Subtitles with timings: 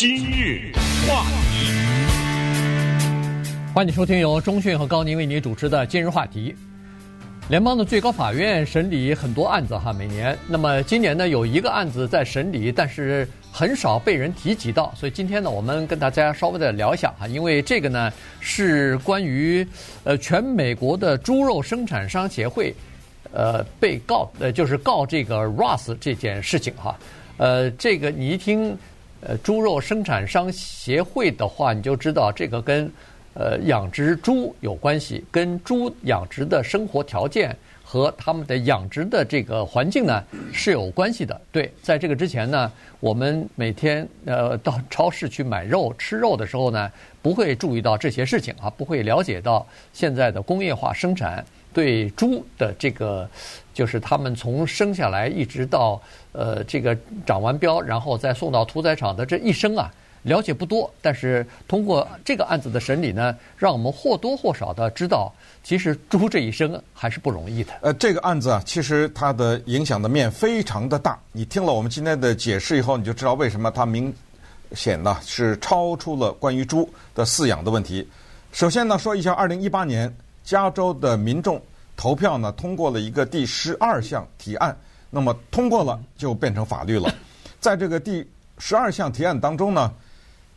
[0.00, 0.70] 今日
[1.08, 1.72] 话题，
[3.74, 6.54] 欢迎收听由中讯和高宁为您主持的今日话题。
[7.48, 10.38] 联邦的最高法院审理很多案子哈，每年。
[10.46, 14.94] 那么今年呢，有一个案子在审理，但是很少被人提及到。
[14.96, 19.66] 所以今天呢，我们跟大家稍微的聊一下哈，因为这个呢是关于
[20.04, 22.72] 呃全美国的猪肉生产商协会
[23.32, 26.96] 呃被告呃就是告这个 Ross 这件事情哈。
[27.36, 28.78] 呃，这个你一听
[29.20, 32.90] 呃猪肉生产商协会的话，你就知道这个跟。
[33.34, 37.56] 呃，养殖猪有关系，跟猪养殖的生活条件
[37.90, 41.40] 和他们的养殖的这个环境呢是有关系的。
[41.50, 42.70] 对，在这个之前呢，
[43.00, 53.26] 我们每天呃到超市去买肉吃肉的时候呢，不会注意到这些事情啊，不会了解到现在的工业化生产对猪的这个，
[53.72, 55.98] 就是他们从生下来一直到
[56.32, 59.90] 呃这个长完膘，然后再送到屠宰场的这一生啊。
[60.28, 65.32] 了解不多，但是通过这个案子的审理呢，让我们或多或少的知道，
[65.64, 67.72] 其实猪这一生还是不容易的。
[67.80, 71.18] 呃，这个案子啊，其实它的影响的面非常的大。
[71.32, 74.14] 你听了我们今天的解释以后，你就知道为什么它明
[74.74, 78.06] 显呢是超出了关于猪的饲养的问题。
[78.52, 81.60] 首先呢，说一下二零一八年加州的民众
[81.96, 84.76] 投票呢通过了一个第十二项提案，
[85.08, 87.10] 那么通过了就变成法律了。
[87.58, 89.90] 在这个第十二项提案当中呢。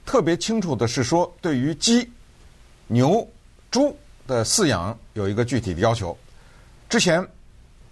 [0.05, 2.09] 特别清楚的是说，对于鸡、
[2.87, 3.27] 牛、
[3.69, 3.95] 猪
[4.27, 6.17] 的饲养有一个具体的要求。
[6.89, 7.25] 之前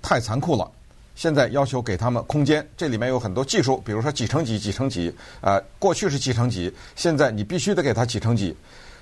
[0.01, 0.69] 太残酷了，
[1.15, 2.67] 现在要求给他们空间。
[2.75, 5.13] 这里面有很多技术，比如说几乘几、几乘几。
[5.41, 8.55] 呃，过去是几乘几，现在你必须得给它几乘几。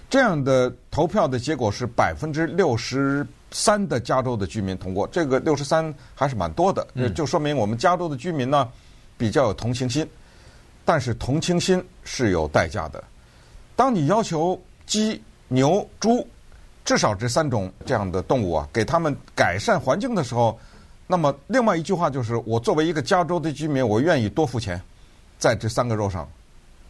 [0.10, 5.08] 这样的投票的结果是百分之六十三的加州的居民通过。
[5.08, 8.70] 这个六十三还是蛮多的，就说明我们加州的居民呢
[9.18, 10.08] 比较有同情心。
[10.88, 13.04] 但是同情心是有代价的。
[13.76, 16.26] 当你要求鸡、牛、猪，
[16.86, 20.58] 至少这三种这样的动物啊，给他们改善环境的时候，
[21.06, 24.82] 那么另外一句话就是，我作为一个加州的居民，我愿意多付钱，
[25.38, 26.26] 在这三个肉上，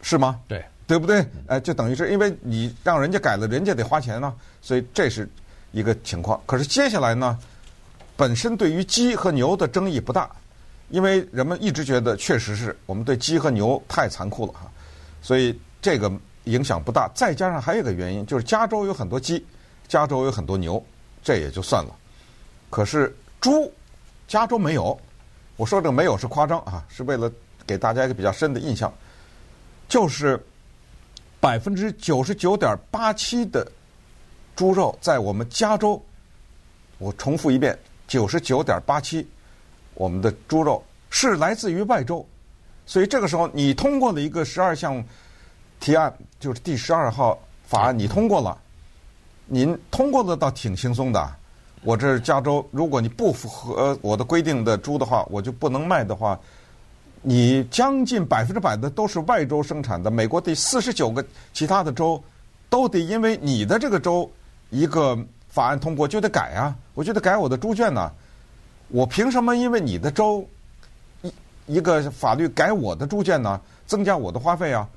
[0.03, 0.39] 是吗？
[0.47, 1.25] 对，对不对？
[1.47, 4.31] 哎，就等于是因为你让人家改了，人家得花钱呢，
[4.61, 5.27] 所以这是
[5.71, 6.39] 一个情况。
[6.45, 7.35] 可是接下来呢，
[8.15, 10.29] 本身对于鸡和牛的争议不大。
[10.89, 14.71] 因为人们一直觉得，确实是我们对鸡和牛太残酷了哈，
[15.21, 16.09] 所以这个
[16.45, 17.09] 影响不大。
[17.13, 19.45] 再加上还有一个原因，就是加州有很多鸡，
[19.87, 20.81] 加州有很多牛，
[21.21, 21.93] 这也就算了。
[22.69, 23.69] 可是猪，
[24.27, 24.97] 加州没有。
[25.57, 27.29] 我说这个没有是夸张啊，是为了
[27.65, 28.93] 给大家一个比较深的印象，
[29.89, 30.41] 就是
[31.41, 33.69] 百分之九十九点八七的
[34.55, 36.01] 猪肉在我们加州，
[36.97, 37.77] 我重复一遍，
[38.07, 39.27] 九十九点八七。
[39.97, 42.23] 我们的猪肉是来自于外州，
[42.85, 45.03] 所以这个时候你通过了一个十二项
[45.79, 48.55] 提案，就是第十二号法案，你通过了，
[49.47, 51.35] 您通过的倒挺轻松的。
[51.83, 56.39] 我这加州，如果你不符合我的规定的猪的话，我就不能卖的话，
[57.21, 62.21] 你将近百分之百的都是外州生产的，美国第四十九个其他的州
[62.69, 64.29] 都得因为你的这个州
[64.69, 68.11] 一个法案通过就得改啊，我就得改我的猪圈呢。
[68.89, 70.47] 我凭什么因为你的州
[71.21, 71.31] 一
[71.65, 73.59] 一个法律改我的猪圈呢？
[73.85, 74.87] 增加我的花费啊？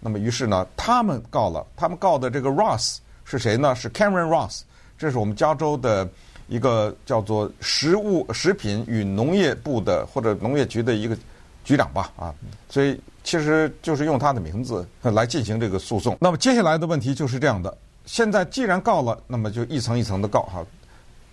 [0.00, 3.74] 那么于是呢，他们告了，他们告的这个 Ross 是谁呢？
[3.74, 4.60] 是 Cameron Ross，
[4.96, 6.08] 这是我们加州的
[6.46, 11.16] 一个叫做食物食品与农业部的或者农业局的一个
[11.64, 12.34] 局长吧啊，
[12.70, 16.16] 所以其实就是用他的名字 来进行这个诉讼。
[16.20, 17.76] 那么接下来的问题就是这样的：
[18.06, 20.64] 现在既然告了，那么就一层一层的告哈。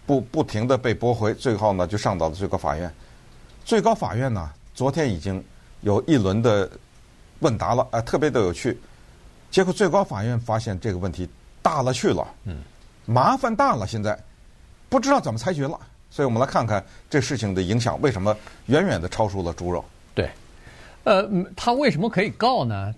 [0.06, 2.92] 不不停的被驳回，最后呢就上到了最高法院。
[3.64, 5.44] 最高法院呢，昨天已经
[5.82, 6.70] 有一轮的
[7.40, 8.80] 问答了，啊、呃，特别的有趣。
[9.50, 11.28] 结果最高法院发现这个问题
[11.62, 12.58] 大了去了，嗯，
[13.06, 14.18] 麻烦大了，现在
[14.90, 15.80] 不知道怎么裁决了。
[16.12, 18.36] 所以我们来看看这事情的影响，为什么
[18.68, 19.84] 远远的超出了猪肉？
[20.14, 20.30] 对，
[21.04, 22.94] 呃，他为什么可以告呢？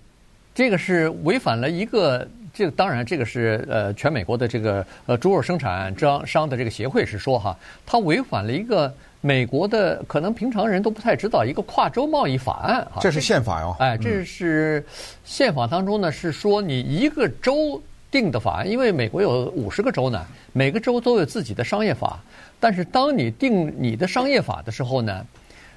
[0.53, 2.27] 这个是违反了一个。
[2.57, 7.55] 这个当然，这个是呃，全美国的这个呃猪肉生产商商的这个协会是说哈，
[7.85, 12.99] 它违反了一个美国的可能平常人都不太知道一个跨州贸易法案哈。
[12.99, 13.75] 这是宪法哟。
[13.77, 14.83] 哎，这是
[15.23, 22.19] 宪法当中呢是说你一个州定的法案，因为美国有五十个州呢，每个州都有自己的商业法，
[22.59, 25.23] 但是当你定你的商业法的时候呢，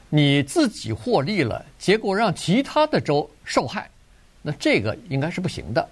[0.09, 3.87] 你自己获利了，结果让其他的州受害，
[4.41, 5.87] 那这个应该是不行的。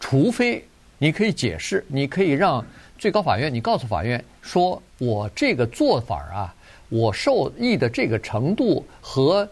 [0.00, 0.66] 除非
[0.98, 2.64] 你可以解释，你可以让
[2.98, 6.54] 最高法院，你告诉法院说，我这个做法啊，
[6.88, 9.48] 我受益的这个程度和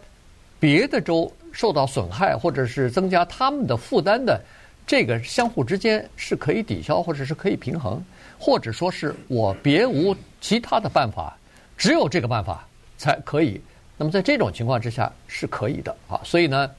[0.59, 4.39] 别的州受到损害，或者是增加他们的负担的，
[4.85, 8.03] 这个相互之间是可以抵消，或者是可以平衡，
[8.37, 11.37] 或者说是我别无其他的办法，
[11.77, 12.67] 只有这个办法
[12.97, 13.61] 才可以。
[13.97, 16.69] 那么在这种情况之下是可以的啊，所以呢，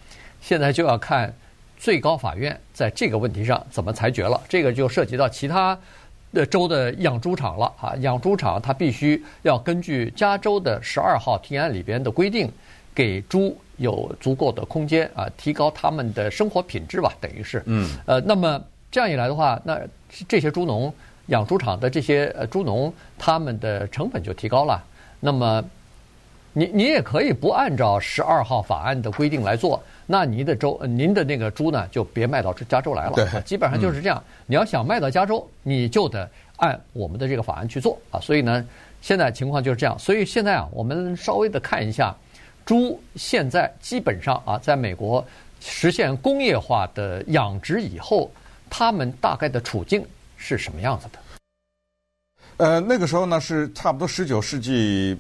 [0.40, 1.34] 现在就要看
[1.80, 4.40] 最高法院在这个问题上怎么裁决了。
[4.48, 5.76] 这个就涉及到其他
[6.32, 12.48] 的州的养猪场了啊，养猪场它必须要根据加州的十二号提案里边的规定。
[12.92, 17.62] 给猪有足够的空间啊，提高他们的生活品质吧，等于是。
[17.66, 17.88] 嗯。
[18.04, 18.60] 呃，那么
[18.90, 19.80] 这样一来的话，那
[20.28, 20.92] 这些猪农
[21.26, 24.84] 养猪场的这些呃猪农，他们的成本就提高了。
[25.20, 25.64] 那么，
[26.52, 33.12] 你你也可以不按照十二号法案的规定来做，那您的州您的那个猪呢，就别卖到加州来了。
[33.14, 33.42] 对。
[33.42, 34.22] 基本上就是这样。
[34.26, 34.44] 嗯。
[34.46, 38.18] 你要想卖到加州，你就得按我们的这个法案去做啊。
[38.20, 38.66] 所以呢，
[39.00, 39.98] 现在情况就是这样。
[39.98, 42.14] 所以现在啊，我们稍微的看一下。
[42.66, 45.24] 猪现在基本上啊，在美国
[45.60, 48.30] 实现工业化的养殖以后，
[48.68, 50.04] 他们大概的处境
[50.36, 51.18] 是什么样子的？
[52.58, 55.16] 呃，那个时候呢是差不多十九世纪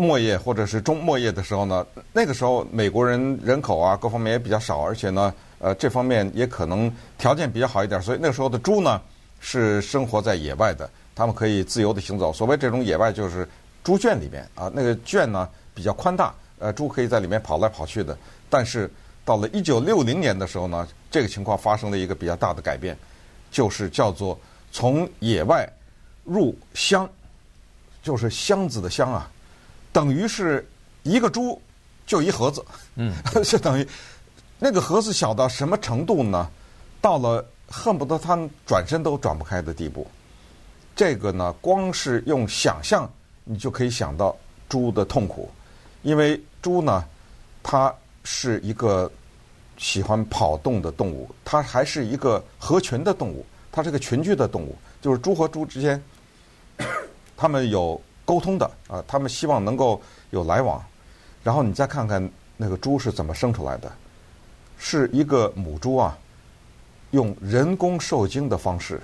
[0.00, 9.00] 末叶或者是中末叶的时候呢，那个时候美国人人口啊各方面也比较少，而且呢，呃，这方面也可能条件比较好一点，所以那个时候的猪呢
[9.40, 12.32] 是生活在野外的，他们可以自由的行走。
[12.32, 13.48] 所谓这种野外，就是
[13.84, 16.34] 猪圈里面啊，那个圈呢比较宽大。
[16.58, 18.14] 呃，猪可以在里面跑来跑去的，
[18.50, 18.90] 但是
[19.24, 22.94] 到了一九六零年的时候呢，这个情况发生了一个比较大的改变，
[23.50, 24.38] 就是叫做
[24.70, 25.66] 从野外
[26.22, 27.08] 入箱，
[28.02, 29.30] 就是箱子的箱啊，
[29.92, 30.68] 等于是
[31.02, 31.60] 一个猪
[32.06, 32.64] 就一盒子，
[32.96, 33.14] 嗯，
[33.44, 33.86] 就等于
[34.58, 36.48] 那个盒子小到什么程度呢？
[37.00, 40.06] 到了恨不得它转身都转不开的地步。
[40.94, 43.10] 这个呢，光是用想象，
[43.44, 44.36] 你就可以想到
[44.68, 45.50] 猪的痛苦。
[46.02, 47.04] 因为猪呢，
[47.62, 49.10] 它是一个
[49.78, 54.76] 喜欢跑动的动物，它还是一个合群的动物，它是个群居的动物。
[55.00, 56.02] 就是猪和猪之间，
[57.34, 57.98] 它们有
[58.30, 60.00] 沟通的啊，他们希望能够
[60.30, 60.80] 有来往。
[61.42, 63.90] 然后你再看看那个猪是怎么生出来的，
[64.78, 66.16] 是一个母猪啊，
[67.10, 69.02] 用人工受精的方式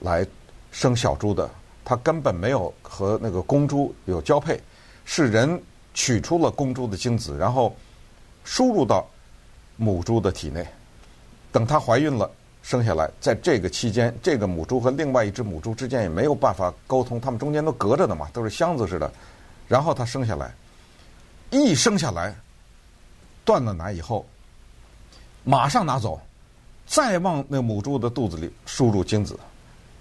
[0.00, 0.26] 来
[0.72, 1.48] 生小猪的，
[1.84, 4.60] 它根本没有和那个公猪有交配，
[5.04, 5.62] 是人。
[5.92, 7.74] 取出了公猪的精子，然后
[8.44, 9.04] 输入到
[9.76, 10.64] 母猪的体内。
[11.50, 12.30] 等它怀孕了，
[12.62, 19.10] 生下来，在这个期间，这个母猪和另外一只母猪之间也没有办法沟通，它们中间都隔着的嘛，都是箱子似的。
[19.66, 20.52] 然后它生下来，
[21.50, 22.34] 一生下来
[23.44, 24.26] 断了奶以后，
[25.42, 26.20] 马上拿走，
[26.86, 29.38] 再往那母猪的肚子里输入精子，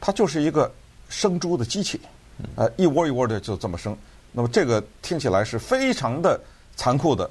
[0.01, 0.71] 它就是一个
[1.07, 2.01] 生猪的机器，
[2.55, 3.95] 呃，一窝一窝的就这么生。
[4.31, 6.39] 那么这个听起来是非常的
[6.75, 7.29] 残酷的，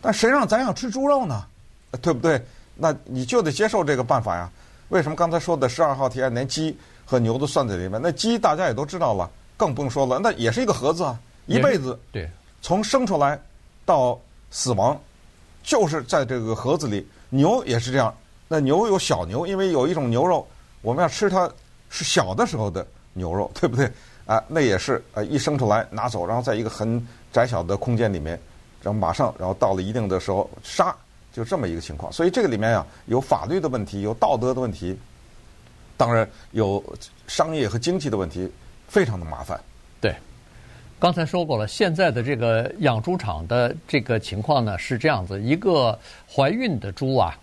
[0.00, 1.44] 但谁让咱要吃猪肉呢？
[2.02, 2.40] 对不对？
[2.80, 4.50] 那你就得接受这个办法呀。
[4.88, 8.00] 为什么刚才说的十二号提案连鸡和牛都算在里面？
[8.02, 12.28] 那鸡大家也都知道了，更不用说了，那也是一个盒子啊，一辈子对，
[12.62, 13.40] 从生出来
[13.84, 14.18] 到
[14.50, 15.00] 死亡，
[15.62, 17.06] 就是在这个盒子里。
[17.32, 18.12] 牛也是这样，
[18.48, 20.44] 那牛有小牛，因为有一种牛肉，
[20.82, 21.48] 我们要吃它
[21.88, 23.88] 是小的时候的牛肉，对不对？
[24.26, 27.00] 啊，那也是啊，一生出来拿走，然后在一个很
[27.32, 28.32] 窄小的空间里面，
[28.82, 30.92] 然后马上，然后到了一定的时候杀，
[31.32, 32.12] 就这么一个情况。
[32.12, 34.98] 所以这个里面呀，有法律的问题，有道德的问题，
[35.96, 36.82] 当然有
[37.26, 38.50] 商业和经济的问题，
[38.88, 39.60] 非常的麻烦。
[40.00, 40.14] 对，
[40.98, 47.38] 刚才说过了，现在的这个养猪场的这个情况呢是这样子：一个怀孕的猪啊，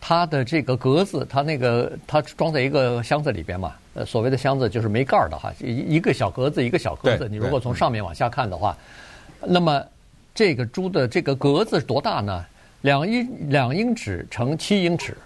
[0.00, 3.74] 它的这个格子，它那个它装在一个箱子里边嘛。
[3.94, 7.28] 呃，所谓的箱子就是没盖儿的哈，一一个小格子一个小格子。
[7.30, 8.76] 你如果从上面往下看的话，
[9.40, 9.82] 那么
[10.34, 12.44] 这个猪的这个格子多大呢？
[12.82, 15.16] 两英两英尺乘七英尺，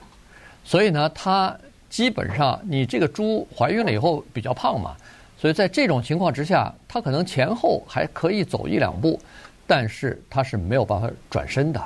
[0.65, 1.57] 所以呢，它
[1.89, 4.97] 基本上你这个猪怀孕了以后比较胖嘛，
[5.39, 9.21] 所以在这种情况之下，它可能前后还可以走一两步，
[9.67, 11.83] 但是它是没有办法转身的，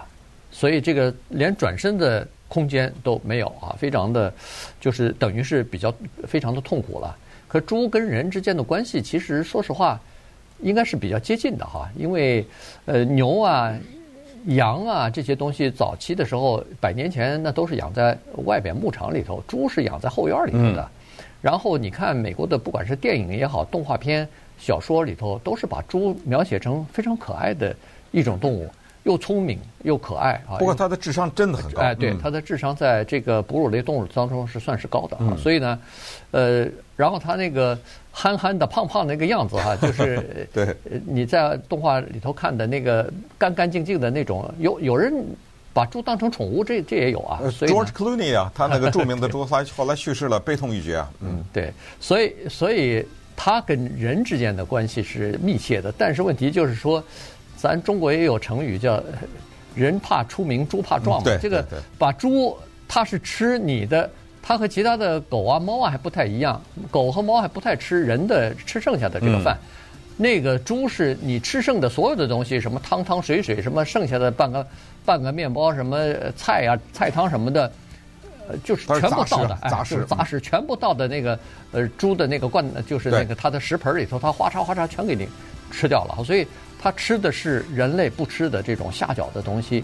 [0.51, 2.27] 所以这个连转身的。
[2.47, 4.33] 空间都没有啊，非常的，
[4.79, 5.93] 就是等于是比较
[6.25, 7.17] 非常的痛苦了。
[7.49, 9.99] 可猪跟人之间的关系，其实说实话，
[10.61, 11.91] 应该是比较接近的哈。
[11.97, 12.47] 因为
[12.85, 13.75] 呃牛啊、
[14.47, 20.83] 羊啊这些东西，早期的时候，百年前那都是养在外边牧场里头，猪是养在后院里头的。
[20.83, 27.75] 嗯、然后你看美国的，不管是电影也好，动画片、小说里头，都是把猪描写成非常可爱的
[28.11, 28.69] 一种动物。
[29.05, 30.59] 又聪明又可爱啊！
[30.59, 31.81] 不过它的智商真的很高。
[31.81, 35.37] 哎，对，它的智商在这个哺乳类动物当中是算是高的啊。
[35.37, 35.79] 所以呢，
[36.31, 37.79] 呃，然后它那个
[38.11, 40.75] 憨憨的、胖胖的那个样子哈， 就是对，
[41.07, 45.13] 你在动画里头看的那个干干净净的那种，有有人
[45.75, 47.41] 把猪当成宠物，这这也有啊。
[47.61, 51.11] George Clooney 啊，他那个著名的 猪后来后来去世了，悲痛欲绝啊。
[51.21, 51.71] 嗯，嗯，对，
[52.01, 53.05] 所以所以
[53.37, 57.03] 他跟人之间的关系是密切的，但是问题就是说，
[57.57, 59.03] 咱中国也有成语叫
[59.75, 61.31] “人怕出名，猪怕壮”嘛。
[61.31, 61.65] 嗯这个
[61.99, 62.57] 把猪，
[62.87, 64.09] 它是吃你的，
[64.43, 69.59] 它和其他的狗啊、猫啊还不太一样，狗和猫还不太吃人的吃剩下的这个饭。
[70.17, 74.65] 那个猪是你吃剩的所有的东西，什么汤汤水水，什么剩下的半个
[75.05, 75.99] 半个面包，什么
[76.37, 77.73] 菜呀、菜汤什么的，
[78.49, 81.37] 呃，就是全部倒的，哎，杂食就是杂食全部倒的那个
[81.73, 85.29] 呃猪的那个罐，就是那个它的食盆里头，它哗嚓哗嚓全给你
[85.73, 86.47] 吃掉了，所以
[86.85, 89.83] 它吃的是人类不吃的这种下脚的东西，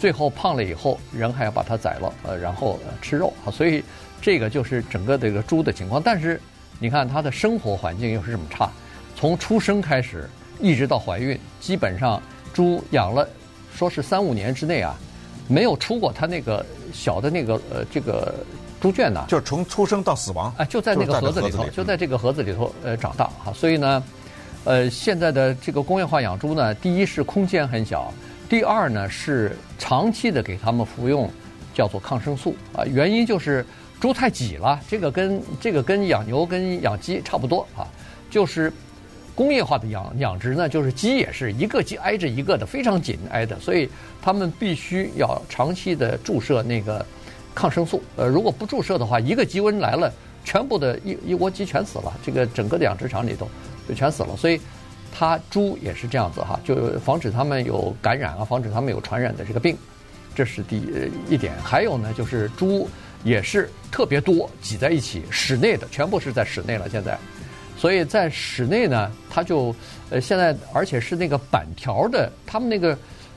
[0.00, 3.80] 最后胖了以后，人还要把它宰了，呃，然后呃吃肉啊，所以
[4.20, 6.02] 这个就是整个这个猪的情况。
[6.02, 6.40] 但是
[6.80, 8.68] 你看它的生活环境又是这么差，
[9.14, 10.28] 从出生开始
[10.58, 12.20] 一直到怀孕，基本上
[12.52, 13.28] 猪养了，
[13.72, 14.98] 说是三五年之内啊，
[15.46, 18.34] 没有出过它那个小的那个呃这个
[18.80, 23.52] 猪圈呐、就是从出生到死亡啊，就在那个盒子里头，就在这个盒子里头呃长大哈。
[23.52, 24.02] 所以呢，
[24.64, 28.12] 呃，现在的这个工业化养猪呢，第一是空间很小，
[28.48, 31.30] 第二呢是长期的给他们服用
[31.74, 33.64] 叫做抗生素啊，原因就是
[34.00, 37.88] 猪太挤了，这个跟这个跟养牛跟养鸡差不多啊，
[38.30, 38.72] 就是。
[39.32, 43.88] 工业化的养养殖呢，就是鸡也是一个鸡挨着一个的，非常紧挨的，所以
[44.20, 47.06] 他们必须要长期的注射那个
[47.54, 48.02] 抗生素。
[48.16, 50.12] 呃，如果不注射的话，一个鸡瘟来了，
[50.44, 53.48] 全部的一一窝鸡全死了，这个整个的养殖场里头
[53.90, 54.36] 就全死了。
[54.36, 54.60] 所以，
[55.12, 59.76] 它猪也是这样子哈，就防止它们有感染啊，防止它们有传染的这个病，
[60.34, 60.80] 这是第
[61.28, 61.52] 一点。
[61.62, 62.88] 还有呢，就是猪
[63.24, 67.18] 也是特别多挤在一起，室内的全部是在室内了，现在。
[67.76, 69.74] 所以在室内呢，它就
[70.10, 72.96] 呃现在而且是那个板条的，他们那个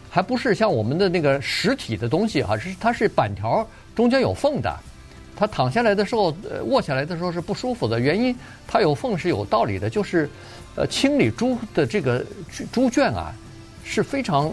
[0.09, 4.77] 还不是像我们的那个实体的东西哈，是它是板条中间有缝的，
[5.35, 7.99] 它躺下来的时候，呃卧下来的时候是不舒服的。
[7.99, 8.35] 原因
[8.67, 10.29] 它有缝是有道理的，就是
[10.75, 12.25] 呃清理猪的这个
[12.71, 13.33] 猪圈啊
[13.83, 14.51] 是非常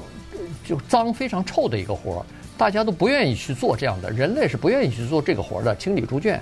[0.64, 6.40] 就脏非常臭的一个活儿，大家都不愿意去做这样的，人类是不愿意去做这个活儿的清理猪圈，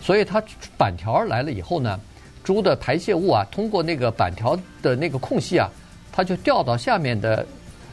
[0.00, 0.42] 所以它
[0.76, 1.98] 板条来了以后呢。
[2.42, 5.70] 猪的排泄物啊，通过那个板条的那个空隙啊，
[6.10, 7.46] 它就掉到下面的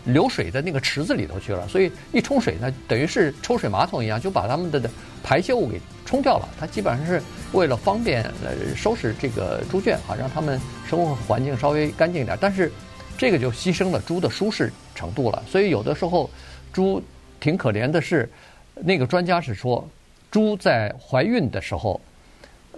[0.07, 1.67] 流水的那个池子里头去了。
[1.67, 4.89] 所以一冲水呢，等于是抽水马桶一样，就把它们的
[5.23, 6.49] 排泄物给冲掉了。
[6.59, 7.21] 它基本上是
[7.51, 10.59] 为了方便呃收拾这个猪圈啊，让它们
[10.89, 12.37] 生活环境稍微干净一点。
[12.41, 12.71] 但是
[13.17, 15.43] 这个就牺牲了猪的舒适程度了。
[15.47, 16.29] 所以有的时候
[16.73, 17.01] 猪
[17.39, 18.27] 挺可怜的是，
[18.73, 19.87] 那个专家是说，
[20.31, 21.99] 猪在怀孕的时候。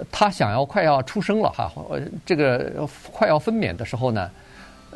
[0.09, 4.31] 它想要快要出生了哈，呃，这个快要分娩的时候呢，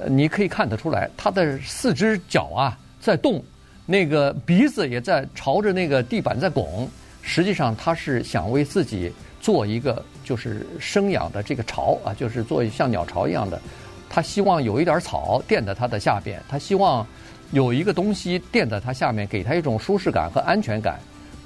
[0.09, 3.43] 你可以看得出来，他的四只脚啊在动，
[3.85, 6.89] 那个鼻子也在朝着那个地板在拱。
[7.21, 13.61] 实际上，他是想为自己做一个就是生养的这个巢啊，就是做像鸟巢一样的。
[14.09, 17.05] 他希望有一点草垫在他的下边，他希望
[17.51, 20.99] 有一个东西垫在他下面，给他一种舒适感和安全感。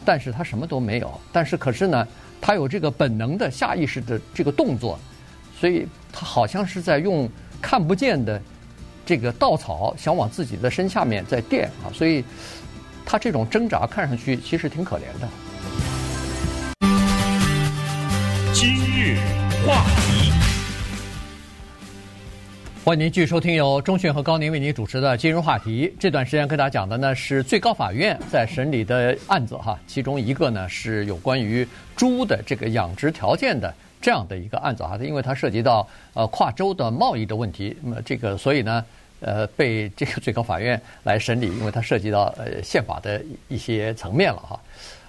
[0.04, 1.20] 但是他什么都没有。
[1.32, 2.08] 但是可是呢？
[2.40, 4.98] 他有这个本能的下意识的这个动作，
[5.60, 7.28] 所以他好像是在用
[7.62, 8.42] 看不见的
[9.06, 12.24] 这个稻草想往自己的身下面在垫啊，所以
[13.06, 15.28] 他这种挣扎看上去其实挺可怜的。
[18.54, 19.18] 今日
[19.66, 20.32] 话题，
[22.84, 25.94] 欢迎您继续收听由钟迅和高宁为您主持的今日话题。
[26.00, 31.68] 这段时间跟大家讲的呢是最高法院在审理的案子哈，其中一个呢是有关于。
[31.96, 38.86] 猪的这个养殖条件的这样的一个案子啊，因为它涉及到呃跨州的贸易的问题，那么这个所以呢，
[39.20, 44.60] 呃被这个最高法院来审理，因为它涉及到呃宪法的一些层面了哈。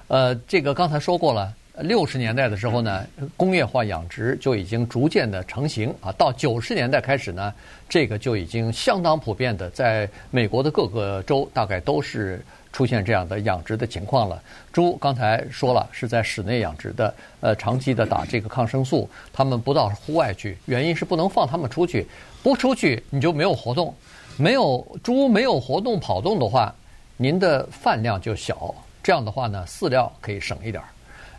[0.08, 7.52] 呃，这个刚才说过了，六十年代的时候呢，工业化养殖就已经逐渐的成型啊，到九十年代开始呢，
[7.88, 12.44] 这个就已经相当普遍的，在美国的各个州大概都是。
[12.72, 14.42] 出现这样的养殖的情况了。
[14.72, 22.06] 猪刚才说了是在室内养殖的，呃，长期的打这个抗生素，他们不到户外去，原因是不能放他们出去，
[22.42, 23.94] 不出去你就没有活动，
[24.36, 26.72] 没有猪没有活动跑动的话，
[27.16, 28.74] 您的饭量就小。
[29.02, 30.88] 这样的话呢，饲料可以省一点儿。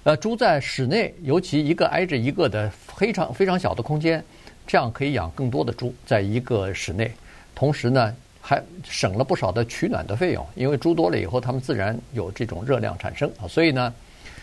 [0.03, 4.23] 呃，猪在室内，尤其一个挨着一个的非常非常小的空间，
[4.65, 7.11] 这样可以养更多的猪在一个室内，
[7.53, 8.13] 同时呢。
[8.49, 13.45] 还省了不少的取暖的费用，因为猪多了以后，它们自然有这种热量产生啊。
[13.47, 13.93] 所以呢，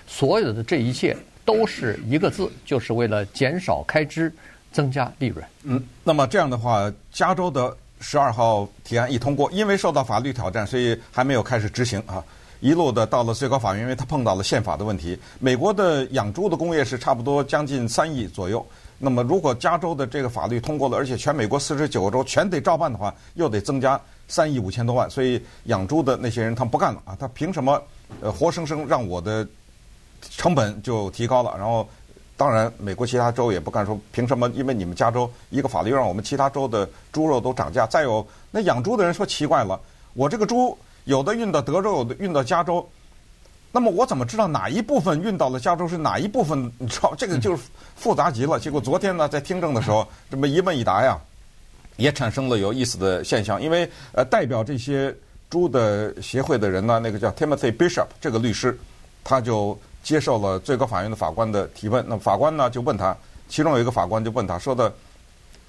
[0.06, 4.32] 所有的这一切都是一个字，就是为了减少开支，
[4.70, 5.44] 增加利润。
[5.64, 12.22] 嗯，那么这样的话，加州的十二号提案一通过，因为受到法律挑战，所以还没有开始执行啊。
[12.60, 15.18] 一路的到了最高法院，因为他碰到了宪法的问题。
[15.38, 18.64] 美国的养猪的工业是差不多将近三亿左右。
[18.98, 25.08] 那么如果加州的这个法律通过了，而且全美国四十九个州全得照办的话，又得增加三亿五千多万。
[25.10, 27.14] 所以养猪的那些人他们不干了啊！
[27.20, 27.82] 他凭什么
[28.22, 29.46] 呃活生生让我的
[30.22, 31.54] 成本就提高了？
[31.58, 31.86] 然后
[32.38, 34.48] 当然美国其他州也不干，说凭什么？
[34.54, 37.86] 因为你们加州一个法律让我们其他州的猪肉都涨价。
[37.86, 39.78] 再有那养猪的人说奇怪了，
[40.14, 40.76] 我这个猪。
[41.06, 42.86] 有的运到德州，有的运到加州，
[43.70, 46.70] 那么我怎么知道哪一部分运到了加州是哪一部分？
[46.78, 47.62] 你知道这个就是
[47.94, 48.58] 复杂极了。
[48.58, 51.16] 结果昨天呢，在听证的时候，这么一问一答呀，
[51.96, 53.62] 也产生了有意思的现象。
[53.62, 55.14] 因为呃，代表这些
[55.48, 58.76] 猪的协会的人呢，那个叫 Timothy Bishop 这个律师，
[59.22, 62.04] 他就接受了最高法院的法官的提问。
[62.08, 63.16] 那么法官呢就问他，
[63.48, 64.92] 其中有一个法官就问他说的，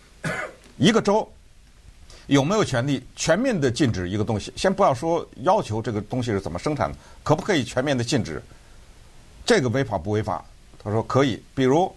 [0.78, 1.30] 一个州。
[2.28, 4.52] 有没有权利全面的禁止一个东西？
[4.56, 8.42] 先不要说要求这个东西是怎么生产的，可不可以全面的禁止？
[9.46, 10.44] 这个违法不违法？
[10.84, 11.42] 他说可以。
[11.56, 11.90] 比如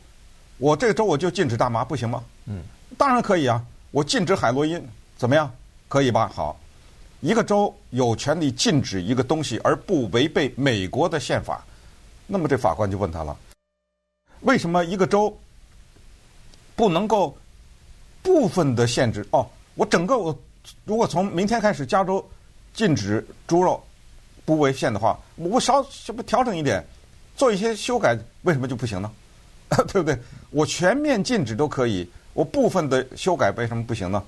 [0.59, 2.23] 我这个州我就禁止大麻，不行吗？
[2.47, 2.63] 嗯，
[2.97, 3.61] 当然可以啊。
[3.91, 4.81] 我禁止海洛因，
[5.17, 5.53] 怎么样？
[5.89, 6.31] 可以吧？
[6.33, 6.57] 好，
[7.21, 11.65] 一个州有权利禁止一个东西而不违背美国的宪法，
[12.29, 13.37] 那么这法官就问他了：
[14.43, 15.37] 为什么一个州
[16.77, 17.37] 不能够
[18.23, 19.27] 部分的限制？
[19.33, 19.45] 哦。
[19.75, 20.39] 我整个我
[20.85, 22.25] 如果从明天开始加州
[22.75, 23.83] 禁止猪肉
[24.45, 26.85] 不违宪的话，我稍稍不调整一点，
[27.37, 29.11] 做一些修改，为什么就不行呢？
[29.89, 30.19] 对不对？
[30.51, 34.23] 我全面禁止都可以，我部分的修改为什么不行呢？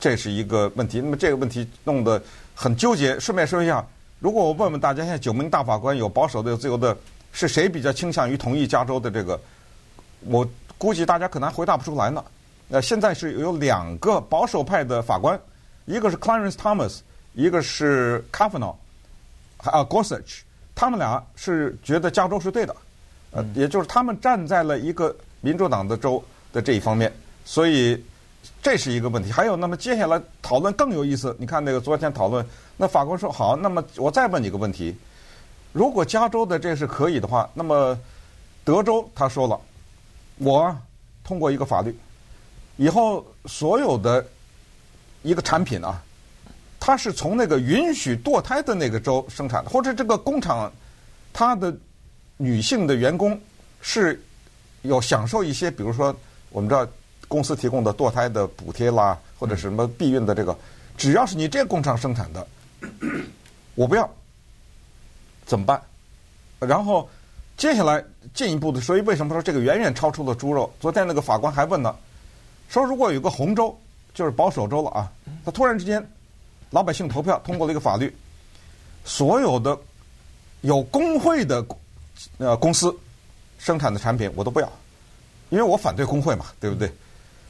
[0.00, 1.00] 这是一个问题。
[1.00, 2.20] 那么这个问题弄得
[2.54, 3.18] 很纠结。
[3.20, 3.86] 顺便说一下，
[4.18, 6.96] 如果我问问大家，现在九名大法官有保守的有自由的，
[7.32, 9.40] 是谁比较倾向于同意加州的这个？
[10.24, 10.44] 我
[10.76, 12.24] 估计大家可能还回答不出来呢。
[12.68, 15.38] 呃，现在是有两个保守派的法官，
[15.84, 17.00] 一个是 Clarence Thomas，
[17.34, 18.74] 一个是 Kavanaugh，
[19.58, 20.40] 啊 Gorsuch，
[20.74, 22.74] 他们俩是觉得加州是对的，
[23.32, 27.12] 呃，也就是他们站在了一个民主党的州的这一方面，
[27.44, 28.02] 所以
[28.62, 29.30] 这是一个问题。
[29.30, 31.36] 还有，那么接下来讨论更有意思。
[31.38, 32.46] 你看那个昨天讨论，
[32.78, 34.96] 那法官说好，那么我再问你个问题：
[35.72, 37.98] 如果加州的这是可以的话，那么
[38.64, 39.60] 德州他说了，
[40.38, 40.74] 我
[41.22, 41.94] 通过一个法律。
[42.76, 44.24] 以后所有的
[45.22, 46.02] 一个产品啊，
[46.80, 50.72] 它是从那个允许堕胎的那个州生产的，或者这个工厂
[51.32, 51.72] 它的
[52.38, 53.38] 女性的员工
[53.80, 54.20] 是
[54.82, 56.14] 有享受一些，比如说
[56.50, 56.86] 我们知道
[57.28, 60.56] 公司提供的堕胎的补贴啦，或者什么避孕的这个，
[60.96, 62.46] 只要是你这个工厂生产的，
[63.74, 64.10] 我不要，
[65.46, 65.80] 怎么办？
[66.58, 67.08] 然后
[67.56, 68.02] 接下来
[68.34, 70.72] 进一步的，所以为什么说这个远远超出了猪肉？
[70.80, 71.94] 昨天那个法官还问呢。
[72.68, 73.78] 说如果有个红州，
[74.14, 75.12] 就是保守州了啊，
[75.44, 76.06] 他突然之间，
[76.70, 78.14] 老百姓投票通过了一个法律，
[79.04, 79.78] 所有的
[80.62, 81.64] 有工会的
[82.38, 82.94] 呃公司
[83.58, 84.72] 生产的产品我都不要，
[85.50, 86.92] 因为我反对工会嘛，对不对？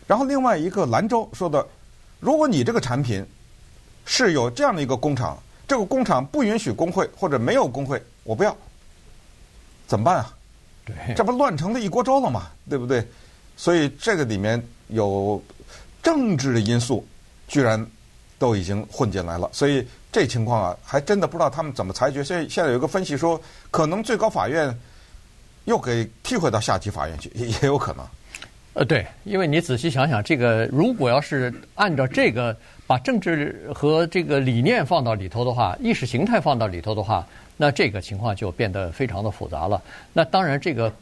[0.06, 1.66] 然后另外一个兰州说的，
[2.20, 3.24] 如果你这个产品
[4.04, 8.56] 是有这样的一个工厂，这个工厂不允许工会或者没有工会，我不要，
[9.86, 10.34] 怎么办啊？
[10.84, 13.06] 对，这不乱成了一锅粥了嘛，对不对？
[13.56, 14.62] 所以这个里面。
[14.88, 15.42] 有
[16.02, 17.02] 政治的因素，
[17.48, 17.82] 居然
[18.38, 22.22] 都已经混进来了，所以这情况啊，还真的不知道他们怎么裁决。
[22.22, 24.78] 所以现在有一个分析说，可能最高法院
[25.64, 28.04] 又给踢回到下级法院去，也有可能。
[28.74, 32.54] 呃，对，因为你仔细想想，这个如果要是按照这个
[32.86, 39.80] 把政治和这个理念放到里头的话，意识形态放到里头的话，那这个情况就变得非常的复杂了。
[40.12, 40.92] 那当然这个。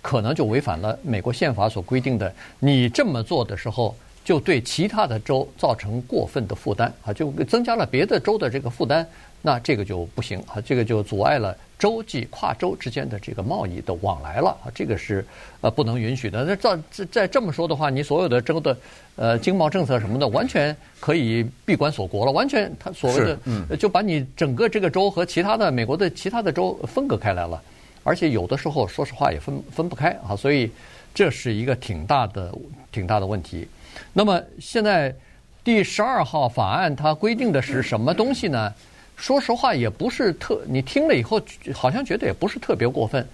[0.00, 9.06] 可能就违反了美国宪法所规定的，你这么做的时候，就对其他的州造成过分的负担啊，就增加了别的州的这个负担，
[9.42, 15.24] 那这个就不行啊，这个就阻碍了州际跨州之间的这个贸易的往来了啊，这个是
[15.60, 16.44] 呃不能允许的。
[16.44, 16.78] 那照
[17.10, 18.76] 再这么说的话，你所有的州的
[19.16, 27.62] 呃经贸政策什么的，完全可以闭关锁国了，完全他所谓的嗯，就把你整个这个州和其他的美国的其他的州分隔开来了。
[28.08, 30.70] 而且有的时候，说实话也分分不开啊，所以
[31.14, 32.50] 这是一个挺大的、
[32.90, 33.68] 挺大的问题。
[34.14, 35.14] 那么现在
[35.62, 38.72] 第十二号法案它规定的是什么东西呢？
[39.14, 41.38] 说实话也不是特，你听了以后
[41.74, 43.26] 好像觉得也不是特别过分。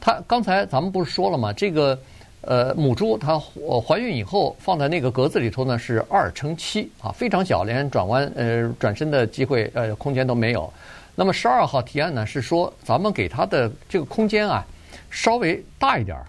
[0.00, 1.52] 它刚才咱们不是说了吗？
[1.52, 1.96] 这个
[2.40, 3.38] 呃母猪它
[3.86, 10.72] 怀孕以后放在那个格子里头呢是二乘七啊，非常小，连转弯呃转身的机会呃空间都没有。
[11.20, 14.64] 那么十二号提案呢，是说咱们给它的这个空间啊，
[15.10, 16.24] 稍微大一点儿，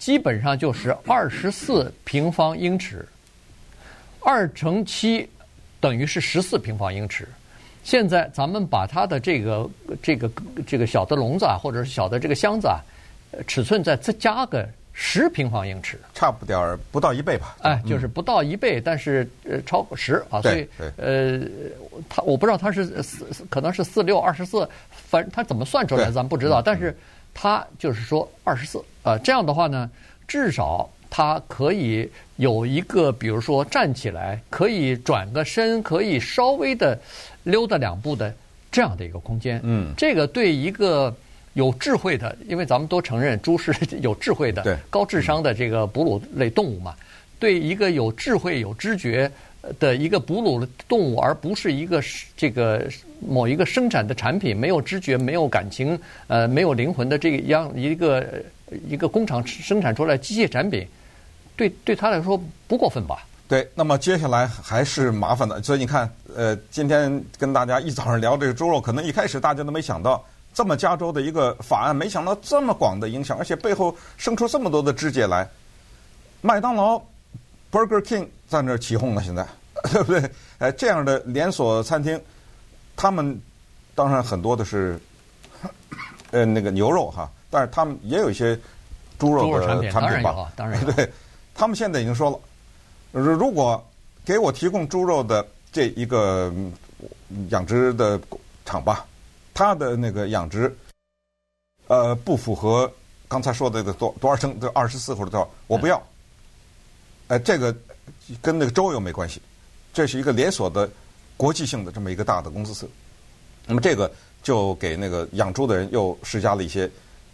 [0.00, 3.06] 基本上就是二十四平方英尺，
[4.18, 5.28] 二乘七
[5.78, 7.28] 等于是十四平方英尺。
[7.84, 9.70] 现在咱们把它的这个
[10.02, 10.28] 这个
[10.66, 12.82] 这个小的笼子啊，或者是小的这个箱子啊，
[13.46, 17.56] 尺寸再再加个十平方英尺，差不点儿不到一倍吧？
[17.62, 21.40] 哎，就是不到一倍，但是呃超过十啊，所以呃，
[22.10, 26.94] 它我不知道它是四可能是四六二十四，反正它怎么算出来咱们不知道，但是
[27.32, 29.90] 它就是说二十四啊，这样的话呢，
[30.28, 37.00] 至少它可以有一个，比如说站起来可以转个身，可以稍微的
[37.44, 38.34] 溜达两步的
[38.70, 39.58] 这样的一个空间。
[39.64, 41.14] 嗯，这个对一个。
[41.54, 46.94] 有智慧的，因为咱们都承认猪是有智慧的、高智商的这个哺乳类动物嘛。
[47.38, 49.28] 对一个有智慧、有知觉
[49.80, 52.00] 的一个哺乳动物，而不是一个
[52.36, 52.88] 这个
[53.20, 58.24] 某一个生产的产品，没有知觉、没有感情、呃，没有灵魂的这样一个
[58.88, 60.86] 一个工厂生产出来机械产品，
[61.56, 63.26] 对对他来说不过分吧？
[63.48, 63.68] 对。
[63.74, 70.24] 那么接下来还是麻烦的，所以你看，呃，今天跟大家一早上聊这个猪肉，可能一开始大家都没想到。
[70.54, 75.48] 这么加州的一个法案，没想到这么广的影响，而且背后生出这么多的枝节来。
[76.40, 77.00] 麦当劳、
[77.70, 79.46] Burger King 在那儿起哄了，现在
[79.92, 80.30] 对不对？
[80.58, 82.20] 哎，这样的连锁餐厅，
[82.96, 83.40] 他们
[83.94, 85.00] 当然很多的是
[86.32, 88.58] 呃那个牛肉哈，但是他们也有一些
[89.18, 90.52] 猪肉的产品吧？
[90.54, 90.96] 当然，当然。
[90.96, 91.10] 对，
[91.54, 92.38] 他们现在已经说了，
[93.12, 93.82] 如果
[94.24, 96.52] 给我提供猪肉的这一个
[97.48, 98.20] 养殖的
[98.66, 99.06] 厂吧。
[99.54, 100.74] 它的那个养殖，
[101.86, 102.90] 呃，不符合
[103.28, 105.96] 刚才说的这个多多少升，这二十四或者多少，我不要。
[107.28, 107.74] 哎、呃，这个
[108.40, 109.42] 跟那个州又没关系，
[109.92, 110.90] 这是一个连锁的
[111.36, 112.88] 国际性的这么一个大的公司。
[113.66, 114.10] 那么这个
[114.42, 116.90] 就给那个养猪的人又施加了一些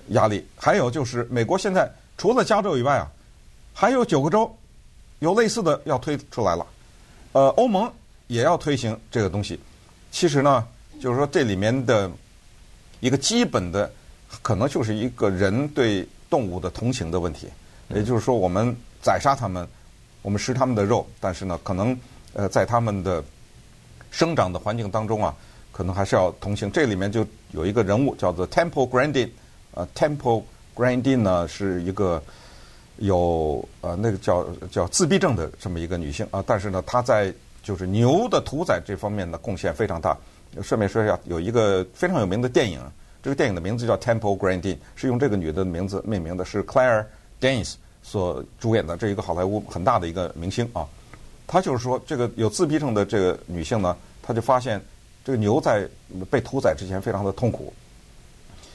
[0.09, 0.45] 压力。
[0.57, 3.09] 还有就是，美国现在除了加州以外啊，
[3.73, 4.53] 还有九个州
[5.21, 6.67] 有类似的要推出来了。
[7.33, 7.91] 呃，欧盟
[8.27, 9.59] 也要推行这个东西。
[10.11, 10.67] 其实呢。
[11.01, 12.11] 就是说，这里面的
[13.01, 13.91] 一个基本的，
[14.43, 17.47] 可能就是一个人对动物的同情的问题。
[17.95, 19.67] 也就是说，我们宰杀它们，
[20.23, 21.99] 我们吃它们的肉，但是呢，可能
[22.35, 23.25] 呃，在它们的
[24.11, 25.35] 生长的环境当中啊，
[25.73, 26.71] 可能还是要同情。
[26.71, 29.31] 这里面就有一个人物叫做 Temple Grandin，
[29.73, 30.43] 呃，Temple
[30.75, 32.23] Grandin 呢是一个
[32.97, 37.33] 有呃那个叫叫自闭症的这么一个女性啊，但是呢，她在
[37.63, 40.17] 就是牛的屠宰这方面的贡献非常大。
[40.63, 42.81] 顺便说一下，有一个非常有名的电影，
[43.23, 47.05] 这个电影的名字叫《Temple Grandin》，是用这个女的名字命名的，是 Claire
[47.41, 50.87] Danes 所主演的，这一个好莱坞很大的一个明星啊。
[51.47, 54.81] 她就是说，这个有自闭症的这个女性呢，她就发现
[55.25, 55.87] 这个牛在
[56.31, 57.73] 被屠宰之前非常的痛苦，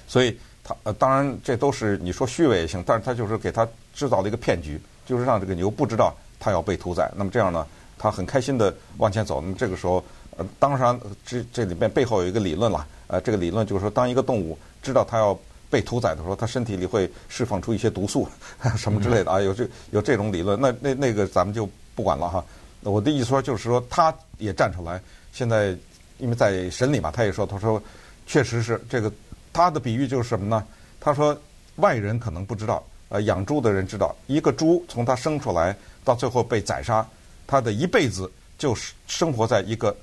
[0.08, 7.12] 所以她呃，当然这都是你说虚伪也行，但是她就是给她制造了一个骗局，就是让这个牛不知道它要被屠宰。
[7.16, 7.66] 那么这样呢，
[7.98, 9.42] 她很开心的往前走。
[9.42, 10.04] 那么这个时候。
[10.38, 12.86] 呃，当然，这这里面背后有一个理论了。
[13.08, 15.38] 呃，这个理论就是说，当一个动物知道它要
[15.70, 18.28] 被屠宰的时候，它身体里会释放出一些毒素，
[18.76, 20.60] 什么之类的啊，有这有这种理论。
[20.60, 22.44] 那那那个咱们就不管了哈。
[22.82, 25.02] 我的意思说，就是说，他也站出来。
[25.32, 25.76] 现在
[26.18, 27.82] 因为在审理嘛，他也说，他说
[28.26, 29.12] 确实是这个。
[29.52, 30.66] 他的比喻就是什么呢？
[31.00, 31.40] 他说
[31.76, 37.08] 外人可能不知道，呃，养猪的人知道，一个猪从它生出来到最后被宰杀，
[37.46, 39.96] 它的一辈子就是生活在一个。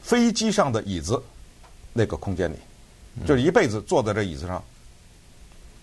[0.00, 1.22] 飞机上的椅子，
[1.92, 2.56] 那个空间里，
[3.26, 4.62] 就是一辈子坐在这椅子上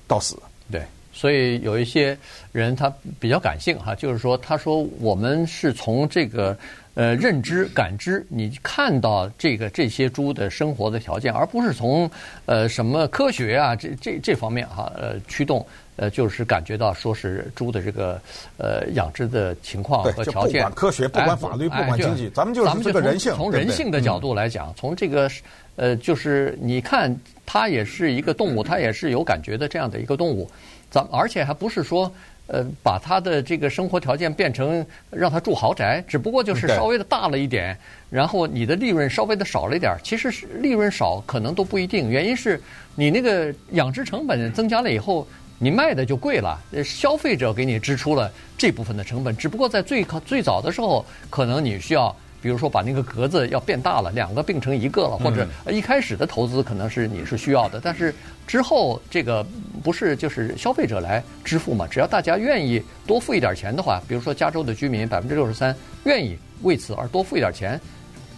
[0.07, 0.37] 到死。
[0.71, 2.17] 对，所以有一些
[2.51, 6.57] 人他比较感性哈，就是说，他说我们是从这个
[6.97, 12.09] 呃认知感知，你看到这个这些猪的生活的条件，而不是从
[12.47, 15.63] 呃什么科学啊这这这方面哈呃驱动。
[15.99, 18.21] 呃，就是感觉到说是猪的这个
[18.59, 23.33] 呃养殖的情况和条件，不管科学，不管法律，哎、不管经济，咱们就是这个人性。
[23.33, 25.27] 从人性的角度来讲，从这个
[25.75, 30.47] 呃，就是你看，它也是一个动物，它也是有感觉的这样的一个动物。
[30.91, 32.13] 咱而且还不是说
[32.47, 37.77] 呃，把他的这个生活条件变成让他住豪宅，只不过就是稍微的大了一点，
[38.09, 39.95] 然后你的利润稍微的少了一点。
[40.03, 42.61] 其实是利润少可能都不一定，原因是
[42.95, 45.27] 你那个养殖成本增加了以后。
[45.59, 46.55] 你卖的就贵了，
[46.85, 49.35] 消费者给你支出了这部分的成本。
[49.35, 52.15] 只不过在最靠最早的时候，可能你需要，
[52.47, 57.81] 比如说把那个格子要变大了，两个并成一个了，或者一开始的投资可能是你是需要的。
[57.83, 58.15] 但是
[58.47, 59.45] 之后这个
[59.83, 61.85] 不是就是消费者来支付嘛？
[61.85, 67.77] 只要大家愿意多付一点钱的话，比如说加州的居民百分之六十三愿意为此而多付一点钱，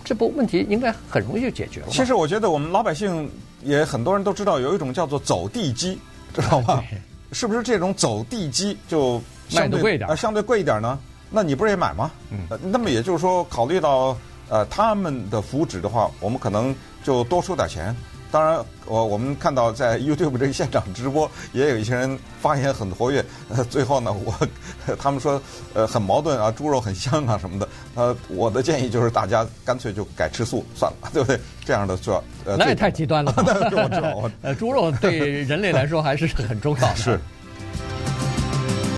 [0.04, 1.89] 这不问题应该很容易就解决了。
[1.91, 3.30] 其实我觉得我们老百姓
[3.62, 6.00] 也很多人都知道有一种叫做走地鸡，
[6.34, 6.84] 知道吗？
[7.32, 9.22] 是不是这种走地鸡就
[9.54, 10.10] 卖的贵一点？
[10.10, 10.98] 呃，相对贵一点呢？
[11.30, 12.12] 那你不是也买吗？
[12.32, 14.18] 嗯，那么也就是说，考虑到
[14.50, 17.96] 呃，他们的福祉的话，我们可能就多收点钱。
[18.32, 23.26] 当然，我我们看到在 YouTube 这个现场直播，也有一些人发言很活跃。
[23.50, 25.42] 呃， 最后呢，我他们说，
[25.74, 27.68] 呃，很矛盾啊，猪肉很香啊什么的。
[27.96, 31.39] 呃，我的建议就是大家干脆就改吃素算了， 对不对？
[31.65, 33.44] 这样的做呃，那也太极端了吧。
[33.74, 36.96] 我知道，呃，猪肉对人类来说还是很重要的。
[36.96, 37.20] 是。